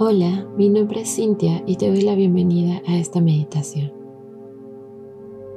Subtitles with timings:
[0.00, 3.92] Hola, mi nombre es Cintia y te doy la bienvenida a esta meditación.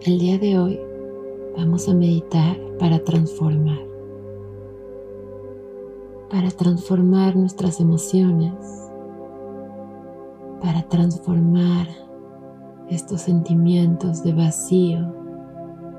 [0.00, 0.80] El día de hoy
[1.56, 3.78] vamos a meditar para transformar.
[6.28, 8.52] Para transformar nuestras emociones.
[10.60, 11.86] Para transformar
[12.90, 15.14] estos sentimientos de vacío,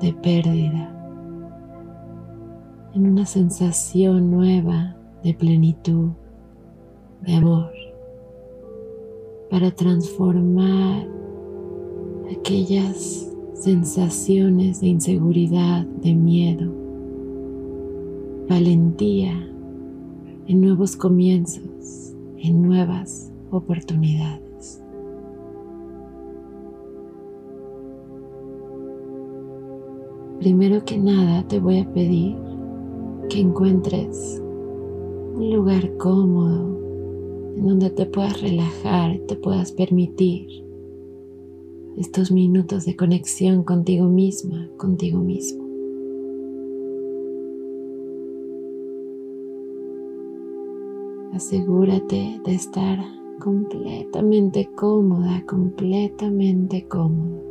[0.00, 0.92] de pérdida,
[2.92, 6.10] en una sensación nueva de plenitud,
[7.20, 7.85] de amor
[9.50, 11.06] para transformar
[12.30, 16.72] aquellas sensaciones de inseguridad, de miedo,
[18.48, 19.32] valentía
[20.46, 24.82] en nuevos comienzos, en nuevas oportunidades.
[30.40, 32.36] Primero que nada te voy a pedir
[33.28, 34.40] que encuentres
[35.34, 36.85] un lugar cómodo
[37.56, 40.46] en donde te puedas relajar, te puedas permitir
[41.96, 45.64] estos minutos de conexión contigo misma, contigo mismo.
[51.32, 52.98] Asegúrate de estar
[53.40, 57.45] completamente cómoda, completamente cómodo.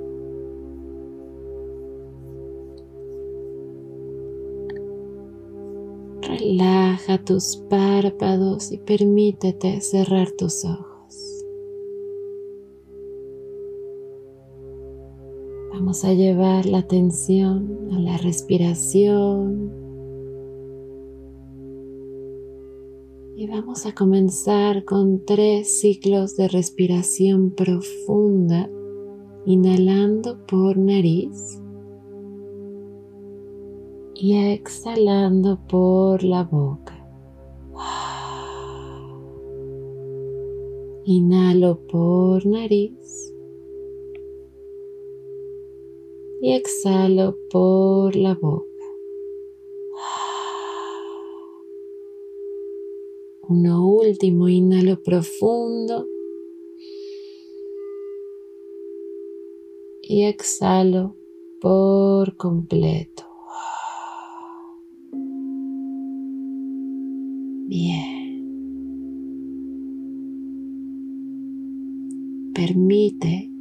[6.48, 11.44] Relaja tus párpados y permítete cerrar tus ojos.
[15.74, 19.72] Vamos a llevar la atención a la respiración.
[23.36, 28.70] Y vamos a comenzar con tres ciclos de respiración profunda,
[29.48, 31.60] inhalando por nariz
[34.16, 36.94] y exhalando por la boca.
[41.04, 43.34] Inhalo por nariz
[46.42, 48.66] y exhalo por la boca.
[53.48, 56.08] Uno último, inhalo profundo
[60.02, 61.16] y exhalo
[61.62, 63.24] por completo.
[67.68, 68.16] Bien.
[73.06, 73.52] Permite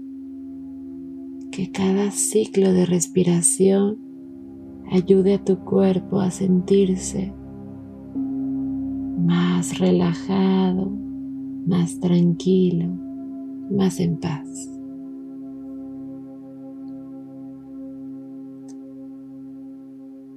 [1.50, 3.98] que cada ciclo de respiración
[4.90, 7.34] ayude a tu cuerpo a sentirse
[9.18, 10.90] más relajado,
[11.66, 12.86] más tranquilo,
[13.70, 14.48] más en paz.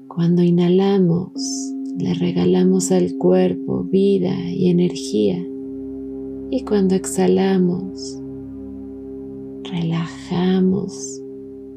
[0.10, 1.32] Cuando inhalamos,
[1.98, 5.42] le regalamos al cuerpo vida y energía.
[6.50, 8.22] Y cuando exhalamos,
[9.70, 11.22] relajamos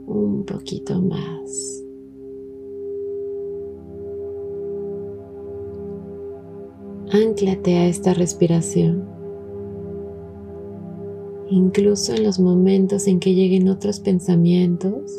[0.06, 1.84] un poquito más.
[7.12, 9.04] Anclate a esta respiración.
[11.48, 15.12] Incluso en los momentos en que lleguen otros pensamientos,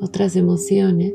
[0.00, 1.14] otras emociones,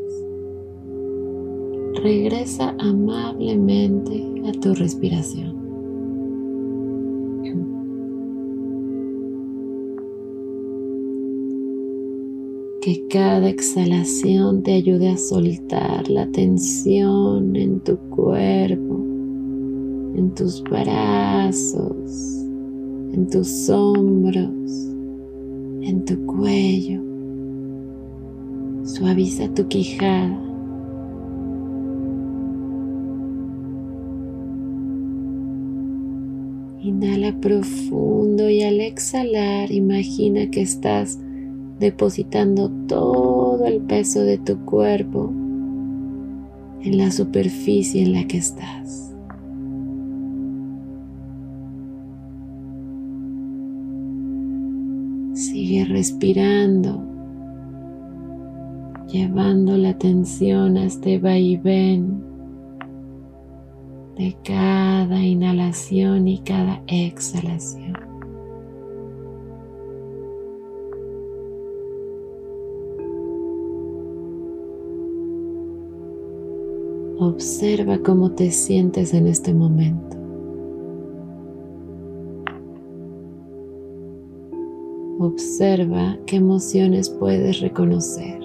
[1.95, 5.58] regresa amablemente a tu respiración.
[12.81, 18.95] Que cada exhalación te ayude a soltar la tensión en tu cuerpo,
[20.15, 22.45] en tus brazos,
[23.13, 24.71] en tus hombros,
[25.81, 27.01] en tu cuello.
[28.83, 30.49] Suaviza tu quijada
[36.81, 41.19] Inhala profundo y al exhalar imagina que estás
[41.79, 45.31] depositando todo el peso de tu cuerpo
[46.81, 49.13] en la superficie en la que estás.
[55.33, 57.01] Sigue respirando,
[59.07, 62.21] llevando la atención a este vaivén
[64.17, 68.08] de cada inhalación y cada exhalación.
[77.29, 80.17] Observa cómo te sientes en este momento.
[85.19, 88.41] Observa qué emociones puedes reconocer.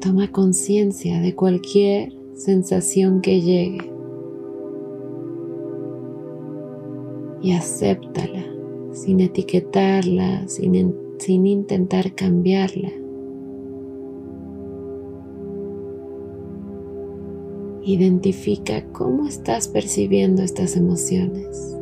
[0.00, 3.92] Toma conciencia de cualquier sensación que llegue
[7.42, 8.44] y acéptala
[8.92, 12.90] sin etiquetarla, sin, sin intentar cambiarla.
[17.82, 21.76] Identifica cómo estás percibiendo estas emociones.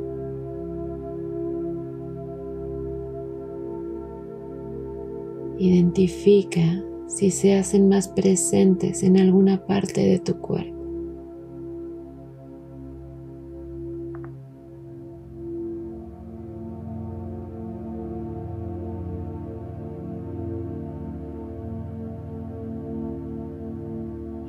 [5.59, 10.78] Identifica si se hacen más presentes en alguna parte de tu cuerpo.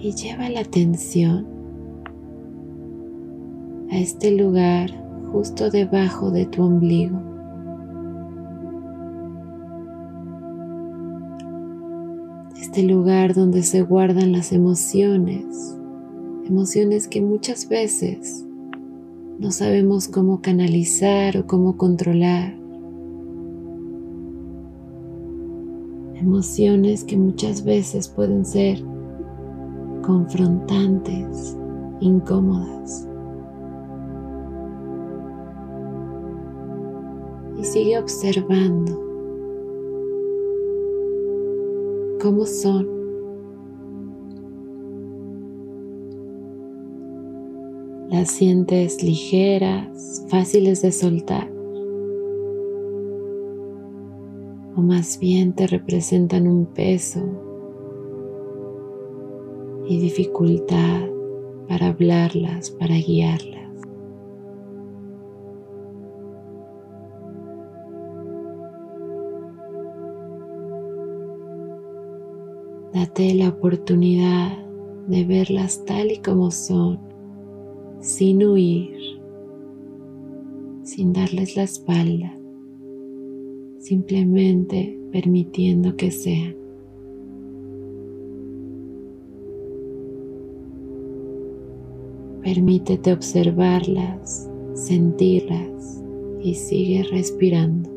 [0.09, 1.45] Y lleva la atención
[3.91, 4.89] a este lugar
[5.31, 7.21] justo debajo de tu ombligo.
[12.59, 15.77] este lugar donde se guardan las emociones,
[16.45, 18.45] emociones que muchas veces
[19.37, 22.57] no sabemos cómo canalizar o cómo controlar.
[26.15, 28.83] Emociones que muchas veces pueden ser
[30.09, 31.55] confrontantes,
[31.99, 33.07] incómodas.
[37.59, 38.91] Y sigue observando
[42.19, 42.87] cómo son.
[48.09, 51.47] Las sientes ligeras, fáciles de soltar.
[54.75, 57.48] O más bien te representan un peso
[59.89, 61.09] y dificultad
[61.67, 63.71] para hablarlas, para guiarlas.
[72.93, 74.59] Date la oportunidad
[75.07, 76.99] de verlas tal y como son,
[77.99, 78.95] sin huir,
[80.83, 82.37] sin darles la espalda,
[83.79, 86.68] simplemente permitiendo que sean.
[92.49, 96.01] Permítete observarlas, sentirlas
[96.41, 97.87] y sigue respirando.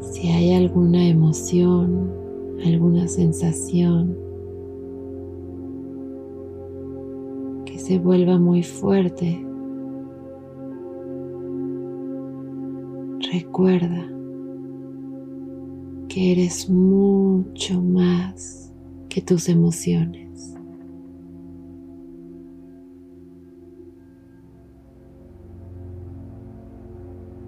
[0.00, 2.12] Si hay alguna emoción,
[2.64, 4.19] alguna sensación
[7.90, 9.44] se vuelva muy fuerte,
[13.32, 14.06] recuerda
[16.08, 18.72] que eres mucho más
[19.08, 20.54] que tus emociones.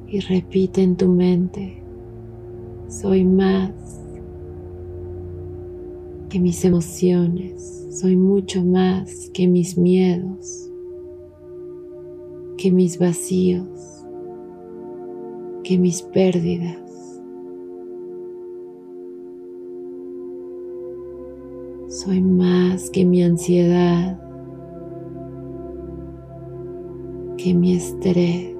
[0.08, 1.84] Y repite en tu mente,
[2.88, 4.01] soy más
[6.32, 10.72] que mis emociones, soy mucho más que mis miedos,
[12.56, 13.68] que mis vacíos,
[15.62, 17.20] que mis pérdidas.
[21.88, 24.18] Soy más que mi ansiedad,
[27.36, 28.56] que mi estrés,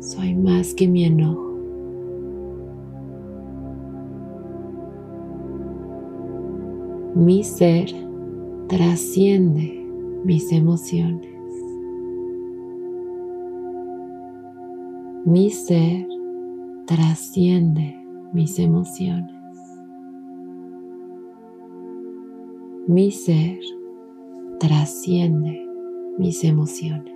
[0.00, 1.51] soy más que mi enojo.
[7.24, 7.86] Mi ser
[8.66, 9.86] trasciende
[10.24, 11.30] mis emociones.
[15.24, 16.04] Mi ser
[16.84, 17.94] trasciende
[18.32, 19.36] mis emociones.
[22.88, 23.60] Mi ser
[24.58, 25.64] trasciende
[26.18, 27.12] mis emociones.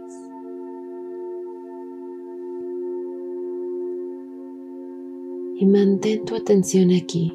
[5.58, 7.32] y mantén tu atención aquí,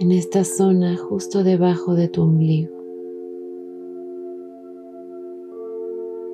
[0.00, 2.74] en esta zona justo debajo de tu ombligo.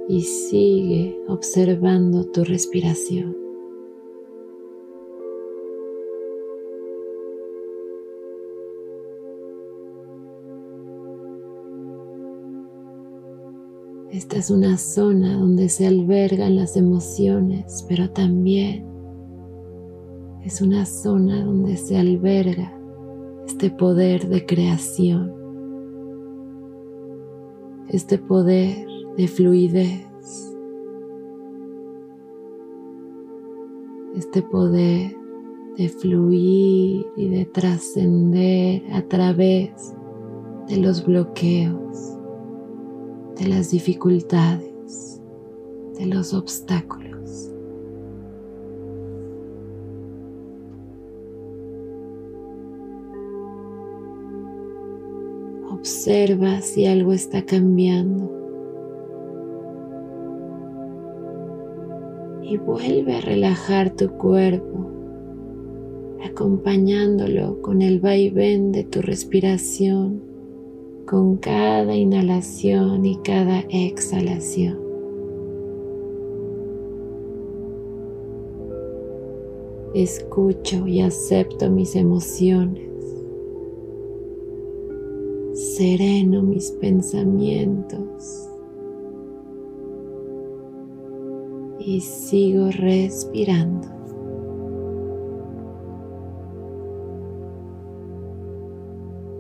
[0.08, 3.36] Y sigue observando tu respiración.
[14.12, 18.86] Esta es una zona donde se albergan las emociones, pero también
[20.44, 22.75] es una zona donde se alberga
[23.56, 25.32] este poder de creación,
[27.88, 28.86] este poder
[29.16, 30.54] de fluidez,
[34.14, 35.16] este poder
[35.78, 39.94] de fluir y de trascender a través
[40.68, 42.18] de los bloqueos,
[43.38, 45.22] de las dificultades,
[45.98, 47.15] de los obstáculos.
[56.06, 58.30] Observa si algo está cambiando.
[62.44, 64.88] Y vuelve a relajar tu cuerpo,
[66.24, 70.22] acompañándolo con el vaivén de tu respiración,
[71.06, 74.78] con cada inhalación y cada exhalación.
[79.92, 82.95] Escucho y acepto mis emociones
[85.76, 88.48] sereno mis pensamientos
[91.78, 93.86] y sigo respirando.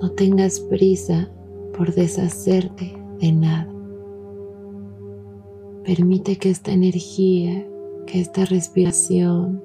[0.02, 1.30] No tengas prisa
[1.74, 3.72] por deshacerte de nada.
[5.84, 7.66] Permite que esta energía,
[8.06, 9.62] que esta respiración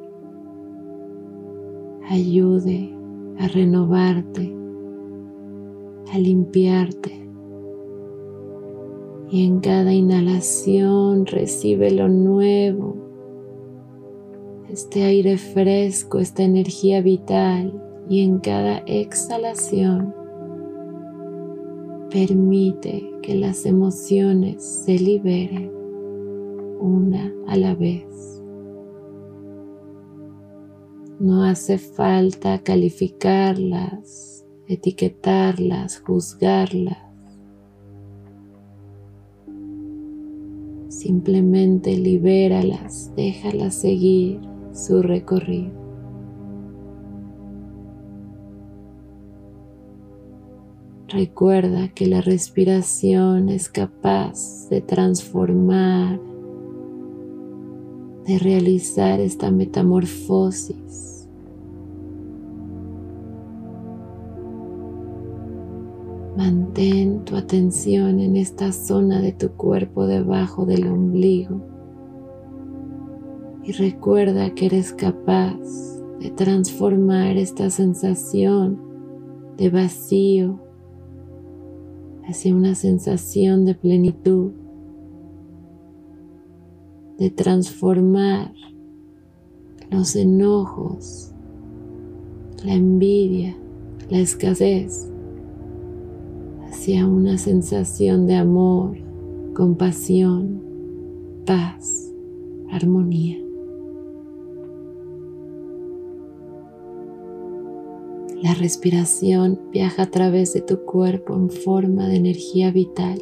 [2.09, 2.95] ayude
[3.39, 4.60] a renovarte
[6.11, 7.11] a limpiarte.
[9.29, 12.95] Y en cada inhalación recibe lo nuevo,
[14.69, 17.81] este aire fresco, esta energía vital.
[18.09, 20.13] Y en cada exhalación
[22.09, 25.71] permite que las emociones se liberen
[26.81, 28.43] una a la vez.
[31.19, 34.41] No hace falta calificarlas
[34.73, 36.97] etiquetarlas, juzgarlas.
[40.87, 44.39] Simplemente libéralas, déjalas seguir
[44.73, 45.81] su recorrido.
[51.07, 56.21] Recuerda que la respiración es capaz de transformar,
[58.25, 61.10] de realizar esta metamorfosis
[66.41, 71.61] Mantén tu atención en esta zona de tu cuerpo debajo del ombligo.
[73.63, 75.59] Y recuerda que eres capaz
[76.19, 78.81] de transformar esta sensación
[79.55, 80.59] de vacío
[82.25, 84.51] hacia una sensación de plenitud,
[87.19, 88.51] de transformar
[89.91, 91.33] los enojos,
[92.63, 93.55] la envidia,
[94.09, 95.10] la escasez
[96.81, 98.97] hacia una sensación de amor,
[99.53, 100.63] compasión,
[101.45, 102.11] paz,
[102.71, 103.37] armonía.
[108.41, 113.21] La respiración viaja a través de tu cuerpo en forma de energía vital,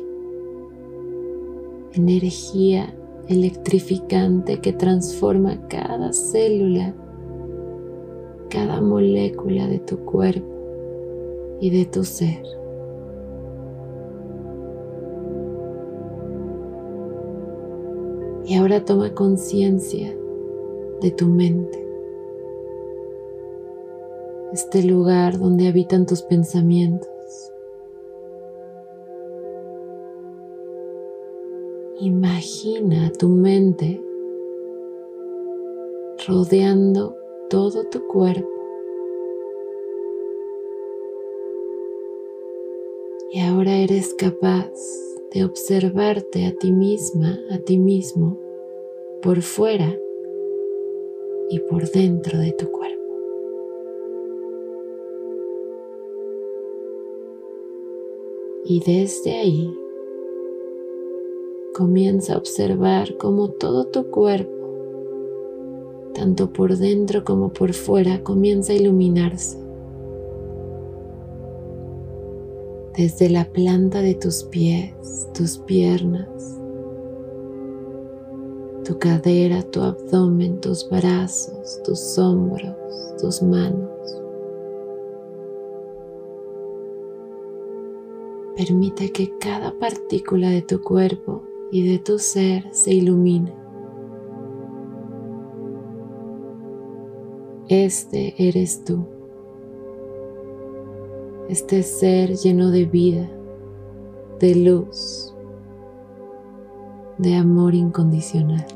[1.92, 2.96] energía
[3.28, 6.96] electrificante que transforma cada célula,
[8.50, 12.42] cada molécula de tu cuerpo y de tu ser.
[18.50, 20.12] Y ahora toma conciencia
[21.02, 21.88] de tu mente,
[24.52, 27.08] este lugar donde habitan tus pensamientos.
[32.00, 34.04] Imagina tu mente
[36.28, 37.16] rodeando
[37.52, 38.50] todo tu cuerpo.
[43.30, 44.72] Y ahora eres capaz
[45.34, 48.40] de observarte a ti misma, a ti mismo,
[49.22, 49.96] por fuera
[51.50, 52.90] y por dentro de tu cuerpo.
[58.66, 59.74] Y desde ahí
[61.74, 64.52] comienza a observar cómo todo tu cuerpo,
[66.14, 69.69] tanto por dentro como por fuera, comienza a iluminarse.
[73.00, 74.92] Desde la planta de tus pies,
[75.34, 76.60] tus piernas,
[78.84, 82.76] tu cadera, tu abdomen, tus brazos, tus hombros,
[83.22, 83.90] tus manos.
[88.58, 93.56] Permite que cada partícula de tu cuerpo y de tu ser se ilumine.
[97.70, 99.19] Este eres tú
[101.50, 103.28] este ser lleno de vida,
[104.40, 105.34] de luz,
[107.18, 108.68] de amor incondicional.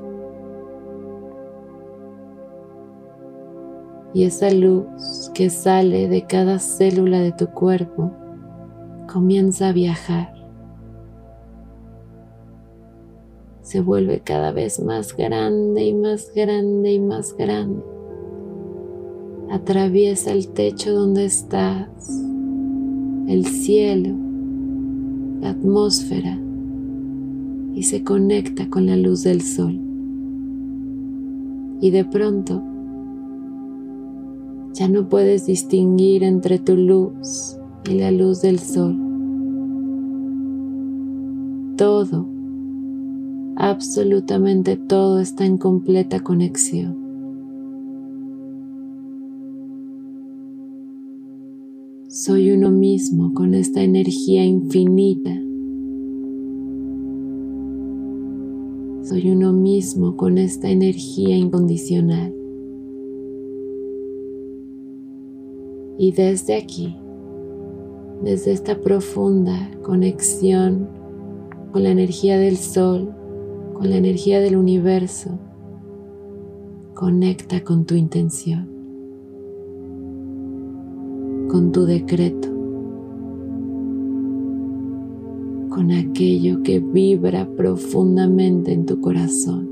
[4.16, 8.12] Y esa luz que sale de cada célula de tu cuerpo
[9.12, 10.34] comienza a viajar.
[13.62, 17.84] Se vuelve cada vez más grande y más grande y más grande.
[19.52, 22.33] Atraviesa el techo donde estás,
[23.28, 24.16] el cielo,
[25.42, 26.40] la atmósfera
[27.76, 29.80] y se conecta con la luz del sol.
[31.82, 32.62] Y de pronto
[34.74, 37.58] ya no puedes distinguir entre tu luz
[37.90, 38.98] y la luz del sol.
[41.78, 42.26] Todo,
[43.56, 47.03] absolutamente todo está en completa conexión.
[52.16, 55.32] Soy uno mismo con esta energía infinita.
[59.02, 62.32] Soy uno mismo con esta energía incondicional.
[65.98, 66.96] Y desde aquí
[68.22, 70.88] desde esta profunda conexión
[71.72, 73.12] con la energía del sol,
[73.74, 75.40] con la energía del universo.
[76.94, 78.70] Conecta con tu intención,
[81.54, 82.48] con tu decreto,
[85.70, 89.70] con aquello que vibra profundamente en tu corazón.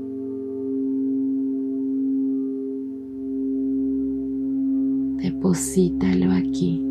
[5.20, 6.86] Deposítalo aquí.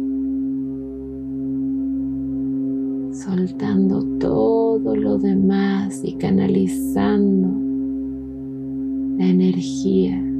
[3.13, 7.49] soltando todo lo demás y canalizando
[9.17, 10.30] la energía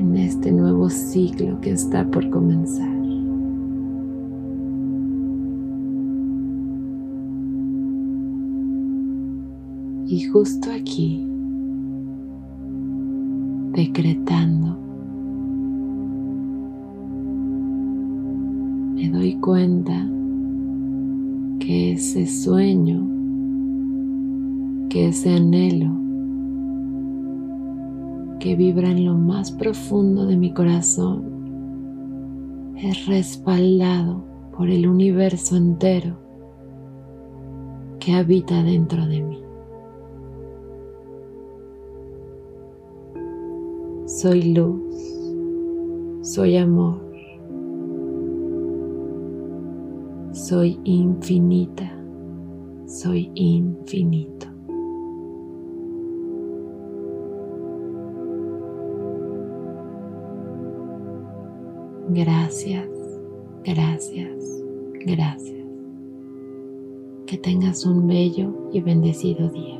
[0.00, 2.88] en este nuevo ciclo que está por comenzar.
[10.06, 11.24] Y justo aquí,
[13.74, 14.78] decretando,
[18.94, 20.08] me doy cuenta
[21.58, 23.06] que ese sueño,
[24.88, 25.99] que ese anhelo
[28.40, 34.24] que vibra en lo más profundo de mi corazón es respaldado
[34.56, 36.16] por el universo entero
[38.00, 39.40] que habita dentro de mí.
[44.06, 44.82] Soy luz,
[46.22, 47.10] soy amor,
[50.32, 51.92] Soy infinita,
[52.86, 54.39] soy infinito.
[62.12, 62.88] Gracias,
[63.64, 64.64] gracias,
[65.06, 65.64] gracias.
[67.24, 69.79] Que tengas un bello y bendecido día.